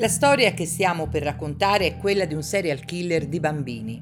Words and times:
La 0.00 0.06
storia 0.06 0.52
che 0.52 0.64
stiamo 0.64 1.08
per 1.08 1.24
raccontare 1.24 1.88
è 1.88 1.96
quella 1.96 2.24
di 2.24 2.32
un 2.32 2.44
serial 2.44 2.84
killer 2.84 3.26
di 3.26 3.40
bambini. 3.40 4.00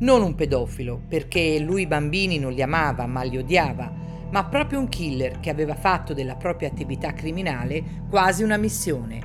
Non 0.00 0.20
un 0.20 0.34
pedofilo, 0.34 1.00
perché 1.08 1.58
lui 1.60 1.82
i 1.82 1.86
bambini 1.86 2.38
non 2.38 2.52
li 2.52 2.60
amava, 2.60 3.06
ma 3.06 3.22
li 3.22 3.38
odiava, 3.38 3.90
ma 4.30 4.44
proprio 4.44 4.80
un 4.80 4.90
killer 4.90 5.40
che 5.40 5.48
aveva 5.48 5.74
fatto 5.74 6.12
della 6.12 6.34
propria 6.34 6.68
attività 6.68 7.14
criminale 7.14 7.82
quasi 8.10 8.42
una 8.42 8.58
missione. 8.58 9.20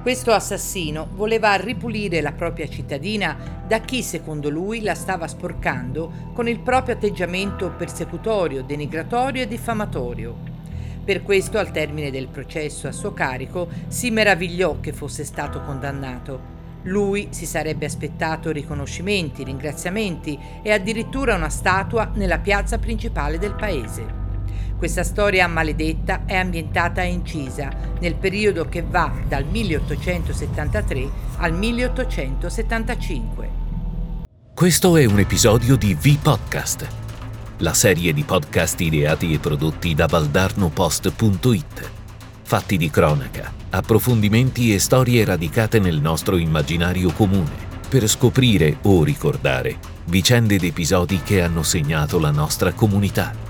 Questo 0.00 0.32
assassino 0.32 1.10
voleva 1.12 1.54
ripulire 1.56 2.22
la 2.22 2.32
propria 2.32 2.66
cittadina 2.66 3.64
da 3.68 3.80
chi, 3.80 4.02
secondo 4.02 4.48
lui, 4.48 4.80
la 4.80 4.94
stava 4.94 5.28
sporcando 5.28 6.30
con 6.32 6.48
il 6.48 6.60
proprio 6.60 6.94
atteggiamento 6.94 7.74
persecutorio, 7.76 8.62
denigratorio 8.62 9.42
e 9.42 9.48
diffamatorio. 9.48 10.51
Per 11.04 11.22
questo, 11.22 11.58
al 11.58 11.72
termine 11.72 12.12
del 12.12 12.28
processo 12.28 12.86
a 12.86 12.92
suo 12.92 13.12
carico, 13.12 13.68
si 13.88 14.10
meravigliò 14.10 14.78
che 14.78 14.92
fosse 14.92 15.24
stato 15.24 15.60
condannato. 15.62 16.60
Lui 16.84 17.26
si 17.30 17.44
sarebbe 17.44 17.86
aspettato 17.86 18.52
riconoscimenti, 18.52 19.42
ringraziamenti 19.42 20.38
e 20.62 20.70
addirittura 20.70 21.34
una 21.34 21.48
statua 21.48 22.12
nella 22.14 22.38
piazza 22.38 22.78
principale 22.78 23.38
del 23.38 23.54
paese. 23.54 24.20
Questa 24.76 25.02
storia 25.02 25.48
maledetta 25.48 26.24
è 26.24 26.36
ambientata 26.36 27.00
a 27.00 27.04
Incisa, 27.04 27.68
nel 28.00 28.14
periodo 28.14 28.68
che 28.68 28.82
va 28.82 29.12
dal 29.26 29.44
1873 29.44 31.10
al 31.38 31.52
1875. 31.52 33.60
Questo 34.54 34.96
è 34.96 35.04
un 35.04 35.18
episodio 35.18 35.74
di 35.76 35.94
V-Podcast 35.94 37.01
la 37.62 37.74
serie 37.74 38.12
di 38.12 38.24
podcast 38.24 38.80
ideati 38.80 39.32
e 39.32 39.38
prodotti 39.38 39.94
da 39.94 40.06
valdarnopost.it. 40.06 41.90
Fatti 42.42 42.76
di 42.76 42.90
cronaca, 42.90 43.52
approfondimenti 43.70 44.74
e 44.74 44.80
storie 44.80 45.24
radicate 45.24 45.78
nel 45.78 46.00
nostro 46.00 46.36
immaginario 46.36 47.12
comune, 47.12 47.70
per 47.88 48.08
scoprire 48.08 48.78
o 48.82 49.04
ricordare 49.04 49.78
vicende 50.06 50.56
ed 50.56 50.64
episodi 50.64 51.22
che 51.22 51.40
hanno 51.40 51.62
segnato 51.62 52.18
la 52.18 52.32
nostra 52.32 52.72
comunità. 52.72 53.41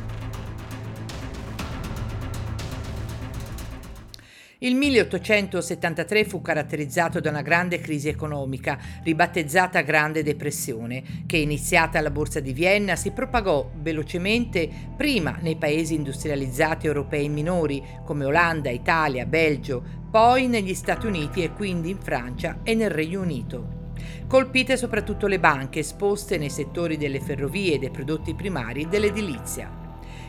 Il 4.62 4.77
1873 4.77 6.24
fu 6.24 6.41
caratterizzato 6.41 7.18
da 7.18 7.30
una 7.30 7.42
grande 7.42 7.80
crisi 7.80 8.06
economica, 8.06 8.78
ribattezzata 9.02 9.80
Grande 9.80 10.22
Depressione, 10.22 11.02
che 11.27 11.36
iniziata 11.36 11.98
alla 11.98 12.12
Borsa 12.12 12.38
di 12.38 12.52
Vienna 12.52 12.94
si 12.94 13.10
propagò 13.10 13.69
velocemente 13.74 14.70
prima 14.96 15.36
nei 15.41 15.56
paesi 15.56 15.94
industrializzati 15.94 16.86
europei 16.86 17.28
minori 17.28 17.82
come 18.04 18.24
Olanda, 18.24 18.70
Italia, 18.70 19.27
Belgio, 19.27 19.82
poi 20.08 20.46
negli 20.46 20.74
Stati 20.74 21.06
Uniti 21.06 21.42
e 21.42 21.52
quindi 21.52 21.91
in 21.91 21.98
Francia 21.98 22.60
e 22.62 22.76
nel 22.76 22.91
Regno 22.91 23.20
Unito. 23.20 23.91
Colpite 24.28 24.76
soprattutto 24.76 25.26
le 25.26 25.41
banche 25.41 25.80
esposte 25.80 26.38
nei 26.38 26.50
settori 26.50 26.97
delle 26.97 27.19
ferrovie, 27.19 27.80
dei 27.80 27.91
prodotti 27.91 28.36
primari 28.36 28.82
e 28.82 28.86
dell'edilizia. 28.86 29.81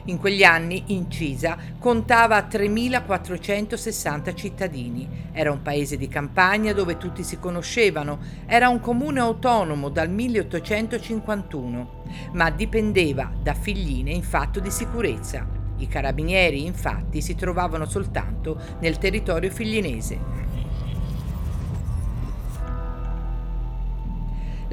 In 0.05 0.17
quegli 0.17 0.43
anni 0.43 0.83
Incisa 0.87 1.57
contava 1.79 2.45
3.460 2.45 4.35
cittadini. 4.35 5.07
Era 5.31 5.49
un 5.49 5.61
paese 5.61 5.95
di 5.95 6.09
campagna 6.09 6.73
dove 6.73 6.97
tutti 6.97 7.23
si 7.23 7.39
conoscevano. 7.39 8.19
Era 8.45 8.67
un 8.67 8.81
comune 8.81 9.21
autonomo 9.21 9.87
dal 9.87 10.09
1851, 10.09 12.03
ma 12.33 12.49
dipendeva 12.49 13.31
da 13.41 13.53
Figline 13.53 14.11
in 14.11 14.23
fatto 14.23 14.59
di 14.59 14.69
sicurezza. 14.69 15.47
I 15.77 15.87
carabinieri, 15.87 16.65
infatti, 16.65 17.21
si 17.21 17.35
trovavano 17.35 17.85
soltanto 17.85 18.59
nel 18.81 18.97
territorio 18.97 19.49
figlinese. 19.49 20.62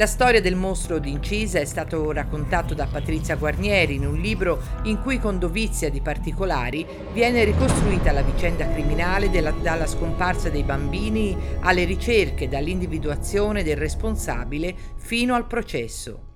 La 0.00 0.06
storia 0.06 0.40
del 0.40 0.56
mostro 0.56 0.98
d'Incisa 0.98 1.58
è 1.58 1.66
stato 1.66 2.10
raccontato 2.10 2.72
da 2.72 2.86
Patrizia 2.86 3.36
Guarnieri 3.36 3.96
in 3.96 4.06
un 4.06 4.18
libro 4.18 4.58
in 4.84 4.98
cui 5.02 5.18
con 5.18 5.38
dovizia 5.38 5.90
di 5.90 6.00
particolari 6.00 6.86
viene 7.12 7.44
ricostruita 7.44 8.10
la 8.10 8.22
vicenda 8.22 8.66
criminale 8.66 9.28
della, 9.28 9.50
dalla 9.50 9.86
scomparsa 9.86 10.48
dei 10.48 10.62
bambini 10.62 11.36
alle 11.60 11.84
ricerche, 11.84 12.48
dall'individuazione 12.48 13.62
del 13.62 13.76
responsabile 13.76 14.74
fino 14.96 15.34
al 15.34 15.46
processo. 15.46 16.28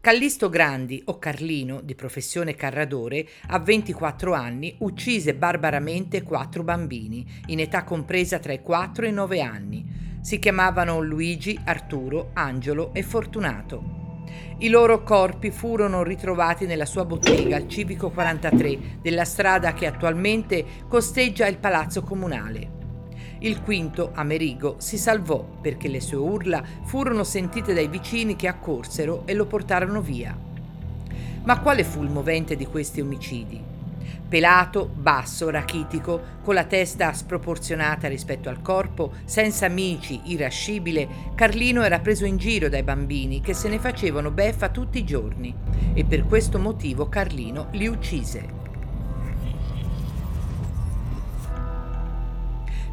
Callisto 0.00 0.48
Grandi, 0.48 1.02
o 1.06 1.18
Carlino, 1.18 1.80
di 1.80 1.96
professione 1.96 2.54
carradore, 2.54 3.26
a 3.48 3.58
24 3.58 4.34
anni 4.34 4.76
uccise 4.78 5.34
barbaramente 5.34 6.22
quattro 6.22 6.62
bambini, 6.62 7.26
in 7.46 7.58
età 7.58 7.82
compresa 7.82 8.38
tra 8.38 8.52
i 8.52 8.62
4 8.62 9.06
e 9.06 9.08
i 9.08 9.12
9 9.12 9.40
anni 9.40 9.91
si 10.22 10.38
chiamavano 10.38 11.00
Luigi, 11.00 11.58
Arturo, 11.64 12.30
Angelo 12.34 12.94
e 12.94 13.02
Fortunato. 13.02 14.00
I 14.58 14.68
loro 14.68 15.02
corpi 15.02 15.50
furono 15.50 16.04
ritrovati 16.04 16.64
nella 16.64 16.86
sua 16.86 17.04
bottega 17.04 17.56
al 17.56 17.66
Civico 17.66 18.10
43 18.10 19.00
della 19.02 19.24
strada 19.24 19.74
che 19.74 19.86
attualmente 19.86 20.64
costeggia 20.86 21.48
il 21.48 21.58
palazzo 21.58 22.02
comunale. 22.02 22.80
Il 23.40 23.60
quinto, 23.62 24.12
Amerigo, 24.14 24.76
si 24.78 24.96
salvò 24.96 25.42
perché 25.60 25.88
le 25.88 26.00
sue 26.00 26.18
urla 26.18 26.62
furono 26.84 27.24
sentite 27.24 27.74
dai 27.74 27.88
vicini 27.88 28.36
che 28.36 28.46
accorsero 28.46 29.24
e 29.26 29.34
lo 29.34 29.46
portarono 29.46 30.00
via. 30.00 30.38
Ma 31.42 31.58
quale 31.58 31.82
fu 31.82 32.04
il 32.04 32.10
movente 32.10 32.54
di 32.54 32.66
questi 32.66 33.00
omicidi? 33.00 33.71
Pelato, 34.32 34.88
basso, 34.88 35.50
rachitico, 35.50 36.38
con 36.42 36.54
la 36.54 36.64
testa 36.64 37.12
sproporzionata 37.12 38.08
rispetto 38.08 38.48
al 38.48 38.62
corpo, 38.62 39.12
senza 39.26 39.66
amici, 39.66 40.22
irascibile, 40.24 41.06
Carlino 41.34 41.82
era 41.82 41.98
preso 41.98 42.24
in 42.24 42.38
giro 42.38 42.70
dai 42.70 42.82
bambini 42.82 43.42
che 43.42 43.52
se 43.52 43.68
ne 43.68 43.78
facevano 43.78 44.30
beffa 44.30 44.70
tutti 44.70 44.96
i 44.96 45.04
giorni 45.04 45.54
e 45.92 46.04
per 46.06 46.24
questo 46.24 46.58
motivo 46.58 47.10
Carlino 47.10 47.68
li 47.72 47.86
uccise. 47.86 48.48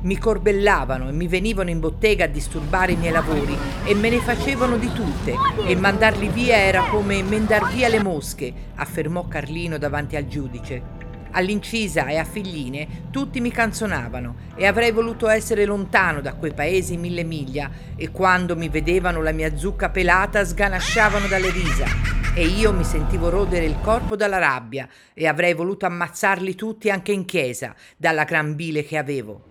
Mi 0.02 0.18
corbellavano 0.18 1.08
e 1.08 1.14
mi 1.14 1.30
venivano 1.30 1.70
in 1.70 1.80
bottega 1.80 2.26
a 2.26 2.28
disturbare 2.28 2.92
i 2.92 2.98
miei 2.98 3.14
lavori 3.14 3.58
e 3.86 3.96
me 3.96 4.10
ne 4.10 4.20
facevano 4.20 4.76
di 4.76 4.92
tutte 4.92 5.36
e 5.66 5.74
mandarli 5.78 6.28
via 6.28 6.58
era 6.58 6.90
come 6.90 7.24
mandar 7.24 7.72
via 7.72 7.88
le 7.88 8.04
mosche, 8.04 8.54
affermò 8.76 9.26
Carlino 9.30 9.78
davanti 9.78 10.18
al 10.18 10.28
giudice. 10.28 10.99
All'incisa 11.32 12.08
e 12.08 12.18
a 12.18 12.24
Figline 12.24 13.10
tutti 13.12 13.40
mi 13.40 13.52
canzonavano 13.52 14.36
e 14.56 14.66
avrei 14.66 14.92
voluto 14.92 15.28
essere 15.28 15.66
lontano 15.66 16.22
da 16.22 16.34
quei 16.34 16.54
paesi 16.54 16.98
mille 16.98 17.24
miglia 17.24 17.70
e 17.96 18.10
quando 18.12 18.56
mi 18.56 18.70
vedevano 18.70 19.22
la 19.22 19.32
mia 19.32 19.56
zucca 19.56 19.90
pelata 19.90 20.44
sganasciavano 20.44 21.28
dalle 21.28 21.52
risa 21.52 21.86
e 22.34 22.46
io 22.46 22.72
mi 22.72 22.84
sentivo 22.84 23.30
rodere 23.30 23.66
il 23.66 23.80
corpo 23.82 24.16
dalla 24.16 24.38
rabbia 24.38 24.88
e 25.14 25.28
avrei 25.28 25.54
voluto 25.54 25.86
ammazzarli 25.86 26.56
tutti 26.56 26.90
anche 26.90 27.12
in 27.12 27.26
chiesa 27.26 27.76
dalla 27.98 28.24
gran 28.24 28.56
bile 28.56 28.84
che 28.84 28.98
avevo. 28.98 29.49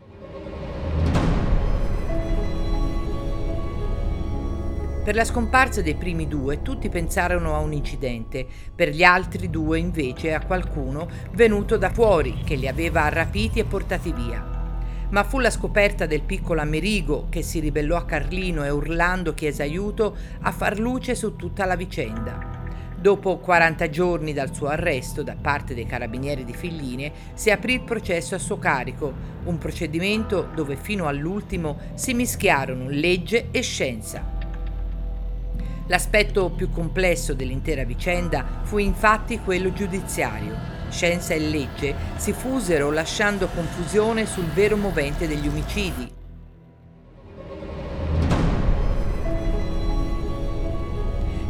Per 5.09 5.17
la 5.17 5.25
scomparsa 5.25 5.81
dei 5.81 5.95
primi 5.95 6.29
due 6.29 6.61
tutti 6.61 6.91
pensarono 6.91 7.55
a 7.55 7.61
un 7.61 7.73
incidente, 7.73 8.47
per 8.75 8.91
gli 8.91 9.03
altri 9.03 9.49
due 9.49 9.79
invece 9.79 10.35
a 10.35 10.45
qualcuno 10.45 11.09
venuto 11.33 11.79
da 11.79 11.89
fuori 11.89 12.43
che 12.45 12.57
li 12.57 12.69
aveva 12.69 13.09
rapiti 13.09 13.59
e 13.59 13.65
portati 13.65 14.13
via. 14.13 15.07
Ma 15.09 15.25
fu 15.25 15.39
la 15.39 15.49
scoperta 15.49 16.05
del 16.05 16.21
piccolo 16.21 16.61
Amerigo 16.61 17.29
che 17.31 17.41
si 17.41 17.59
ribellò 17.59 17.97
a 17.97 18.05
Carlino 18.05 18.67
e 18.67 18.69
urlando 18.69 19.33
chiese 19.33 19.63
aiuto 19.63 20.15
a 20.43 20.53
far 20.53 20.79
luce 20.79 21.15
su 21.15 21.37
tutta 21.37 21.65
la 21.65 21.75
vicenda. 21.75 22.67
Dopo 22.95 23.39
40 23.39 23.89
giorni 23.89 24.35
dal 24.35 24.55
suo 24.55 24.67
arresto 24.67 25.23
da 25.23 25.37
parte 25.41 25.73
dei 25.75 25.87
carabinieri 25.87 26.45
di 26.45 26.53
Figline, 26.53 27.13
si 27.33 27.51
aprì 27.51 27.73
il 27.73 27.83
processo 27.83 28.35
a 28.35 28.39
suo 28.39 28.59
carico, 28.59 29.11
un 29.45 29.57
procedimento 29.57 30.51
dove 30.55 30.77
fino 30.77 31.07
all'ultimo 31.07 31.79
si 31.95 32.13
mischiarono 32.13 32.91
legge 32.91 33.49
e 33.51 33.63
scienza. 33.63 34.37
L'aspetto 35.89 36.51
più 36.51 36.71
complesso 36.71 37.33
dell'intera 37.33 37.83
vicenda 37.85 38.61
fu 38.63 38.77
infatti 38.77 39.41
quello 39.41 39.73
giudiziario. 39.73 40.55
Scienza 40.91 41.33
e 41.33 41.39
legge 41.39 41.95
si 42.17 42.33
fusero 42.33 42.91
lasciando 42.91 43.49
confusione 43.49 44.27
sul 44.27 44.45
vero 44.45 44.77
movente 44.77 45.27
degli 45.27 45.49
omicidi. 45.49 46.17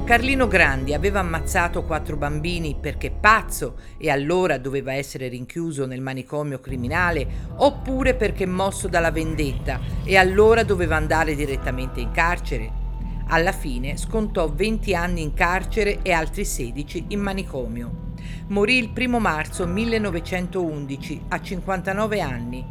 Carlino 0.05 0.47
Grandi 0.47 0.95
aveva 0.95 1.19
ammazzato 1.19 1.83
quattro 1.83 2.17
bambini 2.17 2.77
perché 2.81 3.11
pazzo 3.11 3.77
e 3.99 4.09
allora 4.09 4.57
doveva 4.57 4.95
essere 4.95 5.29
rinchiuso 5.29 5.85
nel 5.85 6.01
manicomio 6.01 6.61
criminale, 6.61 7.27
oppure 7.57 8.15
perché 8.15 8.47
mosso 8.47 8.89
dalla 8.89 9.11
vendetta 9.11 9.81
e 10.05 10.17
allora 10.17 10.63
doveva 10.63 10.97
andare 10.97 11.35
direttamente 11.35 12.01
in 12.01 12.11
carcere. 12.13 12.88
Alla 13.31 13.53
fine 13.53 13.99
scontò 13.99 14.51
20 14.51 14.95
anni 14.95 15.21
in 15.21 15.35
carcere 15.35 16.01
e 16.01 16.13
altri 16.13 16.47
16 16.47 17.07
in 17.09 17.21
manicomio. 17.21 18.07
Morì 18.47 18.79
il 18.79 18.91
1 18.97 19.19
marzo 19.19 19.67
1911 19.67 21.25
a 21.29 21.39
59 21.39 22.21
anni. 22.23 22.65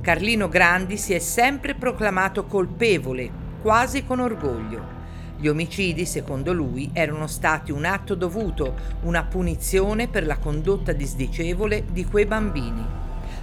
Carlino 0.00 0.48
Grandi 0.48 0.96
si 0.96 1.12
è 1.12 1.18
sempre 1.18 1.74
proclamato 1.74 2.44
colpevole, 2.44 3.28
quasi 3.60 4.04
con 4.04 4.20
orgoglio. 4.20 4.94
Gli 5.38 5.48
omicidi, 5.48 6.06
secondo 6.06 6.52
lui, 6.52 6.88
erano 6.92 7.26
stati 7.26 7.72
un 7.72 7.84
atto 7.84 8.14
dovuto, 8.14 8.74
una 9.02 9.24
punizione 9.24 10.06
per 10.06 10.24
la 10.24 10.38
condotta 10.38 10.92
disdicevole 10.92 11.84
di 11.90 12.04
quei 12.04 12.26
bambini. 12.26 12.84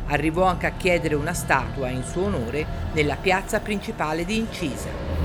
Arrivò 0.08 0.46
anche 0.46 0.68
a 0.68 0.72
chiedere 0.78 1.16
una 1.16 1.34
statua 1.34 1.90
in 1.90 2.04
suo 2.04 2.24
onore 2.24 2.66
nella 2.94 3.18
piazza 3.18 3.60
principale 3.60 4.24
di 4.24 4.38
Incisa. 4.38 5.23